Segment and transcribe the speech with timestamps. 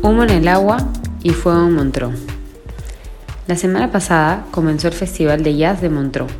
[0.00, 0.78] Humo en el agua
[1.24, 2.16] y fuego en Montreux.
[3.48, 6.30] La semana pasada comenzó el Festival de Jazz de Montreux.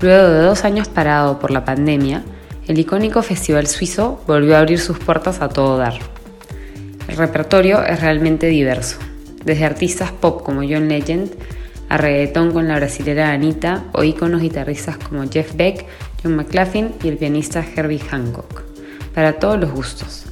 [0.00, 2.22] Luego de dos años parado por la pandemia,
[2.68, 5.94] el icónico festival suizo volvió a abrir sus puertas a todo dar.
[7.08, 8.98] El repertorio es realmente diverso,
[9.44, 11.32] desde artistas pop como John Legend,
[11.88, 15.86] a reggaetón con la brasilera Anita o íconos guitarristas como Jeff Beck,
[16.22, 18.62] John McLaughlin y el pianista Herbie Hancock,
[19.12, 20.29] para todos los gustos.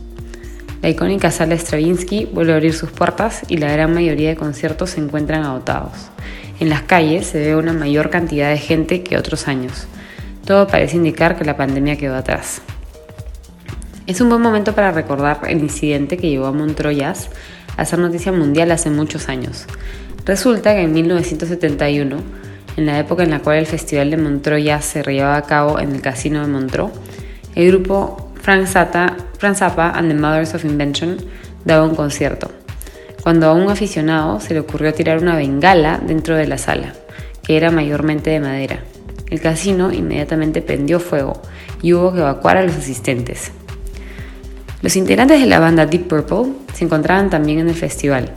[0.81, 4.91] La icónica sala Stravinsky vuelve a abrir sus puertas y la gran mayoría de conciertos
[4.91, 6.11] se encuentran agotados.
[6.61, 9.89] En las calles se ve una mayor cantidad de gente que otros años.
[10.45, 12.63] Todo parece indicar que la pandemia quedó atrás.
[14.07, 17.29] Es un buen momento para recordar el incidente que llevó a Montreux
[17.77, 19.67] a ser noticia mundial hace muchos años.
[20.25, 22.17] Resulta que en 1971,
[22.77, 25.95] en la época en la cual el Festival de Montreux se llevaba a cabo en
[25.95, 26.93] el Casino de Montreux,
[27.55, 31.17] el grupo Frank, Zappa and the Mothers of Invention
[31.65, 32.51] daba un concierto,
[33.23, 36.95] cuando a un aficionado se le ocurrió tirar una bengala dentro de la sala,
[37.43, 38.81] que era mayormente de madera.
[39.31, 41.43] El casino inmediatamente prendió fuego
[41.83, 43.53] y hubo que evacuar a los asistentes.
[44.81, 48.31] Los integrantes de la banda Deep Purple se encontraban también en el festival,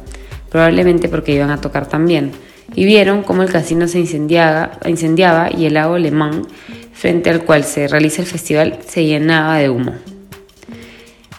[0.49, 2.31] probablemente porque iban a tocar también,
[2.73, 6.47] y vieron cómo el casino se incendiaba, incendiaba y el lago Le Mans
[6.93, 9.93] frente al cual se realiza el festival se llenaba de humo.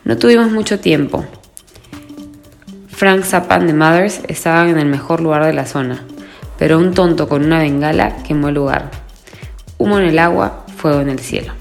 [0.05, 1.25] No tuvimos mucho tiempo.
[2.89, 6.05] Frank Zappa and the Mothers estaban en el mejor lugar de la zona,
[6.59, 8.91] pero un tonto con una bengala quemó el lugar.
[9.79, 11.53] Humo en el agua, fuego en el cielo.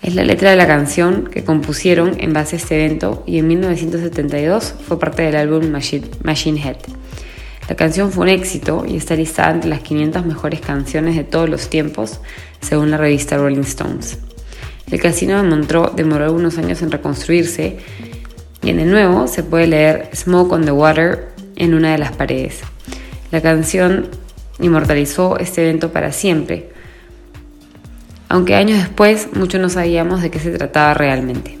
[0.00, 3.48] Es la letra de la canción que compusieron en base a este evento y en
[3.48, 6.76] 1972 fue parte del álbum Machine Head.
[7.68, 11.50] La canción fue un éxito y está listada entre las 500 mejores canciones de todos
[11.50, 12.20] los tiempos,
[12.60, 14.18] según la revista Rolling Stones.
[14.90, 17.78] El casino de Montreux demoró algunos años en reconstruirse
[18.62, 22.12] y en el nuevo se puede leer Smoke on the Water en una de las
[22.12, 22.60] paredes.
[23.30, 24.08] La canción
[24.60, 26.70] inmortalizó este evento para siempre,
[28.28, 31.58] aunque años después muchos no sabíamos de qué se trataba realmente.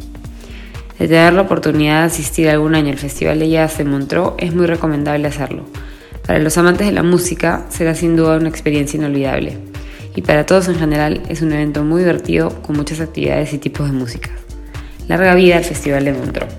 [0.98, 4.54] De tener la oportunidad de asistir algún año al Festival de Jazz de Montreux es
[4.54, 5.64] muy recomendable hacerlo.
[6.26, 9.71] Para los amantes de la música será sin duda una experiencia inolvidable.
[10.14, 13.90] Y para todos en general es un evento muy divertido con muchas actividades y tipos
[13.90, 14.30] de música.
[15.08, 16.52] Larga vida al Festival de Montreux.